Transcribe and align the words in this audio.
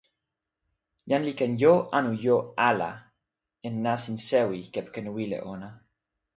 jan 1.09 1.23
li 1.27 1.33
ken 1.39 1.53
jo 1.61 1.73
anu 1.97 2.11
jo 2.25 2.35
ala 2.69 2.91
e 3.67 3.67
nasin 3.83 4.17
sewi 4.27 4.59
kepeken 4.73 5.07
wile 5.15 5.37
ona. 5.53 5.69